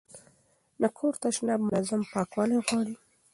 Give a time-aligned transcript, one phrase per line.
[0.81, 2.95] د کور تشناب منظم پاکوالی غواړي.